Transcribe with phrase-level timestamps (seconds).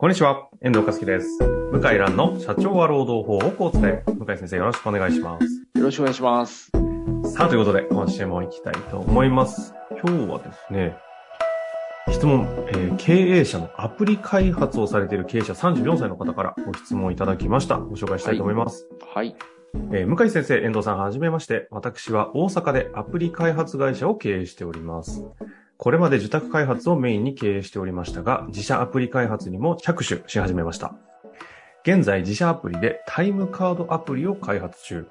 [0.00, 1.26] こんにちは、遠藤和樹です。
[1.72, 4.10] 向井蘭の社長は労働法をこう伝え。
[4.10, 5.44] 向井先生よろしくお願いします。
[5.78, 6.70] よろしくお願いします。
[7.24, 9.74] さあ、ということで、今週も行きたいと思います。
[10.02, 10.96] 今日はですね、
[12.10, 17.76] 質問、えー経営者のアプリ開発をされている経営者34歳の方からご質問いただきました。
[17.76, 18.88] ご紹介したいと思います。
[19.14, 19.36] はい。
[19.92, 21.68] えー向井先生、遠藤さん、はじめまして。
[21.70, 25.26] 私は大阪でアプリ開発会社を経営しております。
[25.82, 30.94] これまで受託開発をメインに経営しておりましたが、自社アプリ開発にも着手し始めました。
[31.84, 35.06] 現在、自社アプリでタイムカードアプリを開発中。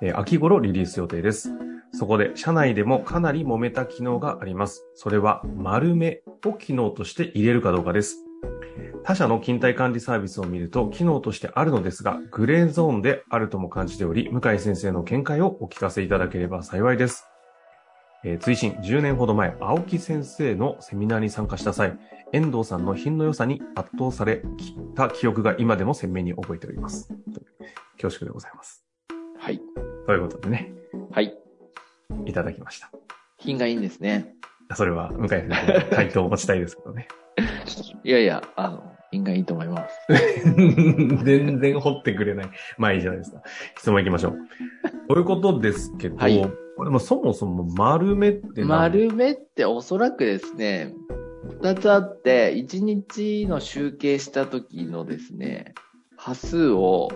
[0.00, 1.50] えー秋頃リリース予定です。
[1.92, 4.86] そこで、社内でもかなり揉めた機能があります。
[4.94, 8.16] それは、丸目を機能として入れるかどうかです。
[9.04, 17.35] 他社の勤怠管理サービスを見ると機能としてあるのですが、グレーゾーンであるとも感じており、向井先生の見解をお聞かせいただければ幸いです。
[18.26, 21.96] えー追伸10年ほど前、青木先生のセミナーに参加した際、
[22.32, 24.42] 遠藤さんの品の良さに圧倒され
[24.96, 27.08] た記憶が今でも鮮明に覚えております。
[27.92, 28.84] 恐縮でございます。
[29.38, 29.60] はい。
[30.06, 30.72] ということでね、
[31.12, 31.36] はい。
[32.24, 32.90] いただきました。
[33.38, 34.34] 品がいいんですね。
[34.74, 37.06] それは、向井先生の回答を持ちたいですけどね。
[38.02, 40.00] いやいや、あの、品がいいと思います。
[41.24, 42.50] 全然掘ってくれない。
[42.76, 43.40] まあいいじゃないですか。
[43.78, 44.38] 質問行きましょう。
[45.06, 48.68] ということですけど、はいこれもそもそも丸目って何？
[48.68, 50.92] 丸目っておそらくですね、
[51.62, 55.74] 二つあって、一日の集計した時のですね、
[56.16, 57.08] 波数を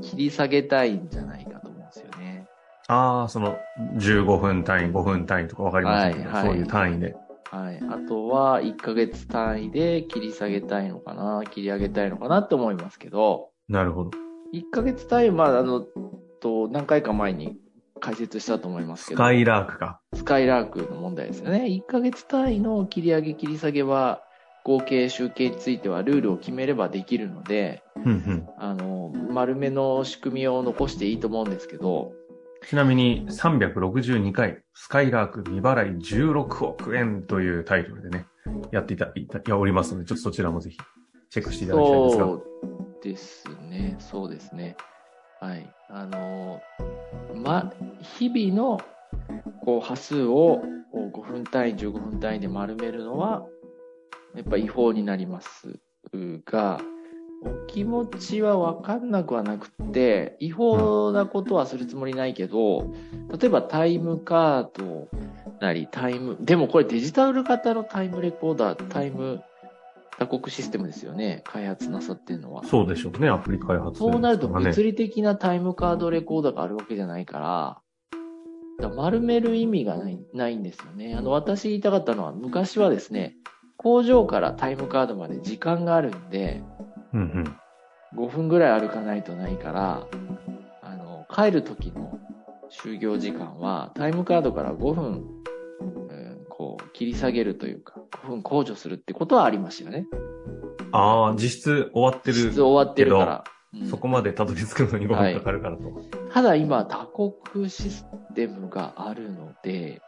[0.00, 2.46] 切り下げたいんじゃないかと思うんですよね。
[2.88, 3.56] ああ、その
[3.98, 7.14] 15分単位、5分単位とかわかりませんけど、はいはいそういう単位で。
[7.50, 7.80] はい。
[7.90, 14.10] あとは、1ヶ月単位で切り下げたいのかな、切り上げたいのかなって思いますけど、なるほど。
[14.54, 15.84] 1ヶ月単位は、まあ、あの、
[16.40, 17.58] と、何回か前に
[18.02, 19.18] 解説したと思いますけど。
[19.18, 20.00] スカイラークか。
[20.12, 21.66] スカイラークの問題ですよね。
[21.66, 24.22] 1ヶ月単位の切り上げ切り下げは、
[24.64, 32.12] 合計集計についてはルールを決めればできるので、うんうんあの、丸めの仕組みを残していいと思うんですけど、
[32.68, 38.26] ちなみに362回、スカイラーク未払い16億円というタイトルでね、
[38.70, 40.78] やっていた、いた、おりますので、ちょっとそちらもぜひ
[41.30, 42.24] チェックしていただきたいんですが。
[42.24, 42.42] そう
[43.02, 44.76] ですね、そうですね。
[45.42, 45.68] はい。
[45.88, 46.62] あの、
[47.34, 47.72] ま、
[48.16, 48.80] 日々の、
[49.64, 50.62] こう、波数を
[50.94, 53.44] 5分単位、15分単位で丸めるのは、
[54.36, 55.80] やっぱ違法になります
[56.46, 56.80] が、
[57.44, 62.94] お気持ちは分かんなくはなくて、違法なことはするつもりないけど、
[63.36, 65.08] 例えばタイムカード
[65.60, 69.42] なり、タイム、でもこれデジタル型のタイムレコーダー、タイム
[70.22, 72.64] 打刻システムですよね、開発なさってるのは。
[72.64, 74.66] そうでしょうね、アプリ開発、そうなるとね。
[74.66, 77.80] 物理的なタイムカードレコーダーがあるわけじゃないから、
[78.78, 81.16] だから丸める意味がないないんですよね。
[81.16, 83.34] あの、私言いたかったのは、昔はですね、
[83.76, 86.62] 工場からタイムカードまで時間があるんで、
[87.12, 87.20] うん
[88.14, 88.24] うん。
[88.24, 90.06] 5分ぐらい歩かないとないから、
[90.82, 92.20] あの、帰る時の
[92.70, 95.41] 就業時間は、タイムカードから5分、
[96.92, 97.94] 切り下げるというか、
[98.24, 100.06] 5分控除するってことはありましたよね。
[100.92, 102.36] ああ、実質終わってる。
[102.36, 103.44] 実質終わってるから。
[103.46, 103.52] うん
[103.88, 105.82] そこまでたどり着くのに5分かかるからと。
[106.30, 110.02] ただ今、打刻システムがあるので、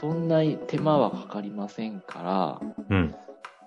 [0.00, 3.14] そんな手間はかかりませんから、うん。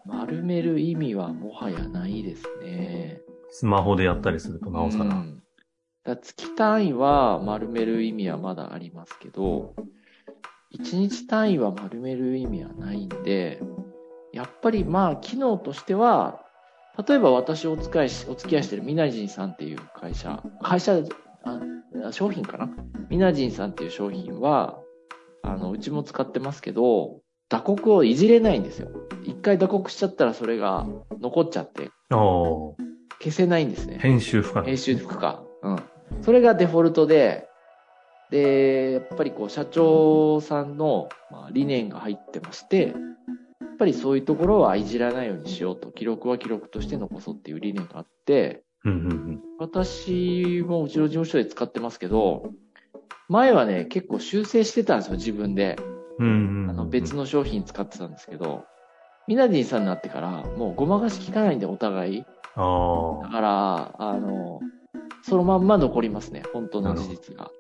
[0.06, 3.22] 丸める意味はもはやないですね。
[3.52, 5.06] スマホでやったりするとなおさら。
[5.06, 5.44] うん
[6.08, 9.76] だ月単位は丸める意味はまだありますけど、
[10.76, 13.62] 1日単位は丸める意味はないんで、
[14.34, 16.42] やっぱりまあ機能としては、
[17.08, 21.00] 例えば私お使いし、お付き合いしてるミナジンさんっていう会社、会社、
[21.44, 22.70] あ商品かな？
[23.10, 24.80] ミナジンさんっていう商品は、
[25.44, 28.90] あの、うちも使ってますけど、打刻をいじれないんですよ。
[29.24, 30.86] 一回打刻しちゃったらそれが
[31.22, 32.76] 残っちゃって消
[33.32, 34.00] せないんですね。
[34.02, 34.66] 編集不可能。
[34.66, 35.44] 編集不可。
[35.64, 35.80] うん。
[36.22, 37.48] それがデフォルトで、
[38.32, 49.42] で、やっぱりこう、社長さんの、まあ、理念が入ってまして、やっぱりそういうところはいじらないようにしようと、記録は記録として残そうっていう理念があって、うんうんうん。
[49.60, 52.52] 私もうちの事務所で使ってますけど、
[53.30, 55.78] 前はね、結構修正してたんですよ、自分で。
[56.20, 56.70] うんうんうん。
[56.70, 58.66] あの、別の商品使ってたんですけど、
[59.28, 62.24] ミナディンさんになってから、もうごまかし効かないんで、お互い。
[62.56, 63.24] ああ。
[63.24, 64.62] だから、あの、
[65.24, 67.52] そのまんま残りますね、本当の事実が。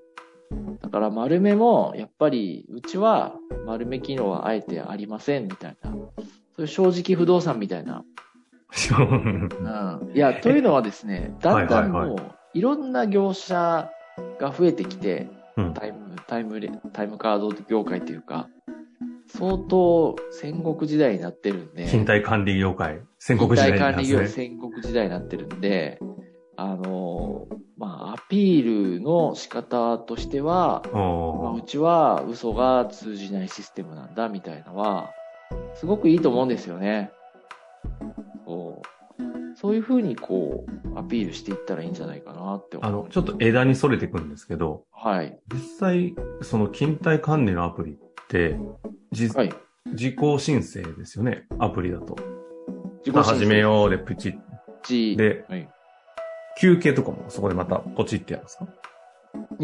[0.87, 3.35] だから丸めも、やっぱり、うちは
[3.65, 5.97] 丸め機能はあえてありませんみたいな、そ
[6.59, 8.05] ういう正直不動産みたいな。
[8.95, 10.07] う。
[10.11, 12.17] ん、いや、というのはですね、 だんだんもう、
[12.53, 13.91] いろんな業者
[14.39, 15.73] が増えてきて、うん。
[15.73, 18.47] タイム、タイムレ、タイムカード業界というか、
[19.27, 21.85] 相当戦国時代になってるんで。
[21.87, 25.99] 勤怠管理業界、戦国時代になって勤怠管理業戦国時代になってるんで、
[26.57, 35.11] あの、まあ、アピールの仕方としては、まあ、うちは嘘が通じないシステムなんだみたいなのは、
[35.75, 37.11] すごくいいと思うんですよね。
[38.45, 38.87] そう
[39.55, 45.39] そういうふうにこう、アピールしていったらいいんじゃないかなって思あの、ちょっと枝にそれてくるんですけど、はい。
[45.51, 47.95] 実際、その勤怠管理のアプリっ
[48.27, 48.57] て、
[49.11, 49.53] じはい。
[49.85, 52.15] 自己申請ですよね、アプリだと。
[53.05, 54.39] 自まあ始めようでプチッ
[54.83, 55.69] ちで、はい。
[56.59, 58.67] 休憩とかもそこでまたポチってやるんですか？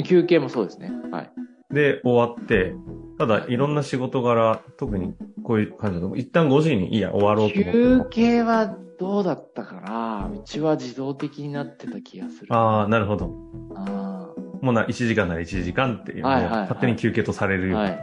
[0.04, 0.92] 休憩もそうですね。
[1.12, 1.32] はい。
[1.74, 2.76] で、終わって、
[3.18, 5.14] ただいろんな仕事柄、特に
[5.44, 8.06] こういう感じだと、一旦5時にいいや、終わろうと思って休も。
[8.06, 10.30] 憩はどうだったかな？
[10.32, 12.54] うちは自動的になってた気がする。
[12.54, 13.32] ああ、なるほど。
[13.76, 14.32] あ
[14.62, 17.90] もうな、1時間なら1時間っていうはいはいはい勝手に休憩とされるようはい。
[17.90, 18.00] はい。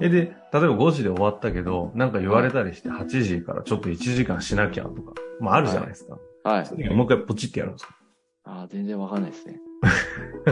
[0.00, 6.12] え、で、例えば5時で終わったけど、なんか言われたりして8時からちょっと1時間しなきゃとか、まああるじゃないですか。
[6.12, 6.20] はい
[6.64, 6.74] そ。
[6.74, 7.94] の時はもう一回ポチってやるんですか？
[8.44, 9.60] ああ、全然わかんないですね。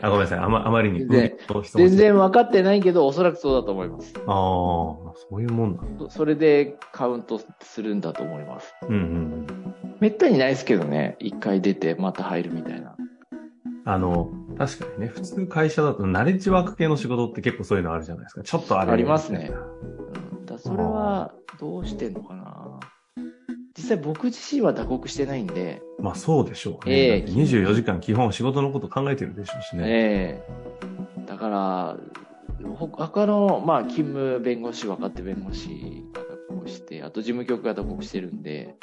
[0.00, 0.38] あ、ごめんなさい。
[0.38, 4.14] あまあまりに全然分かってないけど、おそらくそうだと思います。
[4.18, 6.04] ああ、そういうもんなんだ。
[6.04, 8.72] そそれでカウントするんだと思います。
[8.88, 9.46] うんうんうん。
[10.00, 11.16] めったにないですけどね。
[11.18, 12.94] 一回出てまた入るみたいな。
[13.84, 18.42] あの、確かにね、普通会社だとナレッジワーク系の仕事って結構そういうのあるじゃないですか。
[18.42, 22.78] ちょっとあれありますねうん、だそれはどうしてんのかな
[23.78, 26.94] 実際僕自身は打刻してないんで、まあそうでしょうね。
[26.94, 29.82] ええだって24時間基本仕事のこと考えてるでしょうしね。
[29.86, 30.42] え
[31.18, 31.96] えだから、
[32.76, 38.74] ほ他の、まあ、勤務弁護士、若手弁護士が打刻して、あと事務局が打刻してるんで、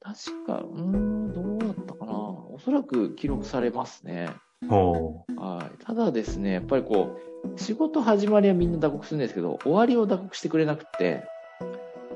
[0.00, 2.12] 確か、うーん、どうだったかな。
[2.12, 4.28] おそらく記録されますね。
[4.68, 5.84] ほはい。
[5.84, 7.18] ただですね、やっぱりこ
[7.56, 11.24] う、仕事始まりはみんな打刻するんですけど、終わりを打刻してくれなくて、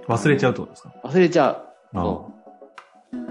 [0.06, 0.12] う。
[0.12, 0.94] 忘れちゃうってことですか？
[1.02, 1.63] 忘れちゃ
[1.94, 2.34] そう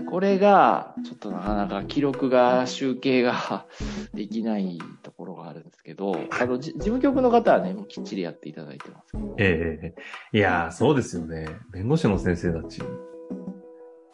[0.09, 3.65] これが、ちょっとなかなか記録が、集計が
[4.13, 9.17] できないところがあるんですけど、あの、じ事務局の方はね、もうきっちりやっていただいてます。
[9.39, 9.95] えええ
[10.33, 11.47] えいやー、そうですよね。
[11.71, 12.83] 弁護士の先生たち、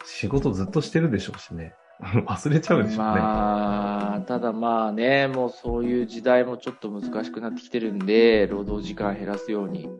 [0.04, 1.74] 仕事ずっとしてるでしょうしね。
[2.00, 3.20] 忘れちゃうでしょうね。
[3.20, 9.90] まあ、ただまあね、もうそういう時代もちょっと難しくなってきてるんで、労働時間減らすように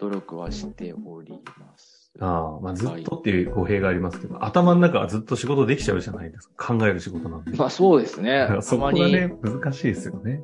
[0.00, 1.95] 努力はしております。
[2.20, 6.74] ああ、まあずっとっていう語弊がありますけど、頭の中はずっと仕事できちゃうじゃないですか。
[6.76, 7.56] 考える仕事なんで。
[7.56, 8.46] まあそうですね。
[8.48, 10.42] たそこがね、難しいですよね。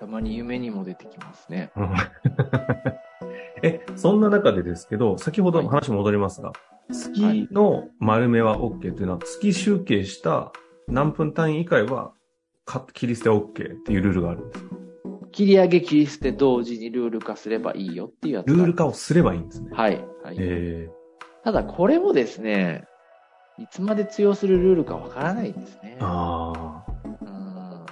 [0.00, 1.70] たまに夢にも出てきますね。
[1.76, 1.88] うん
[3.62, 6.52] え、そんな中でですけど、先ほどの話戻りますが、
[6.92, 10.52] 月の丸めは OK というのは、月集計した
[10.86, 12.12] 何分単位以下は、
[12.66, 13.42] か切り捨て OK
[13.72, 14.76] っていうルールがあるんですか？
[15.32, 19.70] 切り上げ切り捨て同時にルール化すればいいよっていうやつがルール化をすればいいんですね。
[19.72, 20.04] はい。
[20.22, 20.36] はい。
[20.38, 20.90] え
[21.44, 22.84] ただこれもですね、
[23.58, 26.04] いつまで通用するルールかわからないんですねー、。
[26.04, 27.86] あうん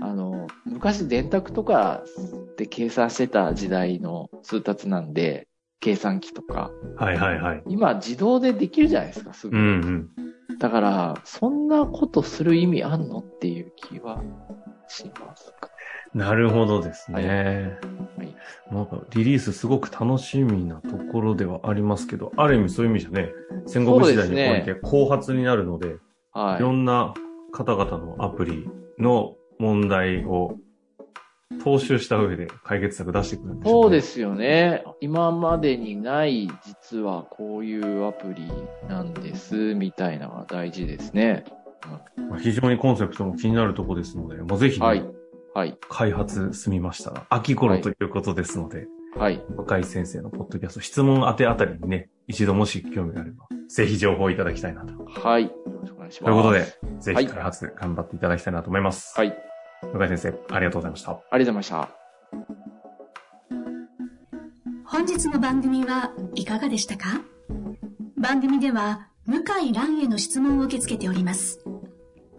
[0.00, 2.02] あの、昔電卓とか
[2.56, 5.48] で計算してた時代の通達なんで、
[5.80, 6.70] 計算機とか。
[6.96, 7.62] あ、はいはいはい。
[7.68, 9.56] 今自動でできるじゃないですか、すぐ。
[9.56, 10.08] うん
[10.48, 10.58] うん。
[10.58, 14.22] だから、そんなことする意味あんのっていう気は。
[16.14, 17.78] なるほどですね。
[18.16, 18.34] はい
[18.70, 23.30] なんかリリースすごく楽しみなところではありますけど、ある意味そういう意味じゃね、
[23.66, 25.96] 戦国時代において後発になるので、
[26.32, 27.14] はいろんな
[27.52, 30.56] 方々のアプリの問題を
[31.62, 33.82] 踏襲した上で解決策出してくるんでしょね。
[33.82, 34.84] そうですよね。
[35.00, 38.50] 今までにない、実はこういうアプリ
[38.88, 41.44] なんです、みたいなのが大事ですね。
[42.28, 45.04] まあ非常にコンセプトも気になるところですので、もうぜひね、はい。
[45.54, 45.76] はい。
[45.88, 48.86] 開発済みましたら、秋頃ということですので、
[49.16, 49.44] はい。
[49.50, 54.94] 向井先生のポッドキャスト、質問当てあたりにね、一度もし興味があれば、ぜひ情報をいただきたいなと。
[55.04, 55.44] はい。
[55.44, 56.30] よろしくお願いします。
[56.30, 59.12] ということで、ぜはいひ開発頑張っていただきたいなと思います。
[59.16, 59.36] はい。
[59.92, 61.10] 向井先生、ありがとうございました。
[61.10, 61.88] ありがとうございました。
[64.86, 67.22] 本日の番組はいかがでしたか？
[68.16, 71.61] 番組では向井蘭への質問を受け付けております。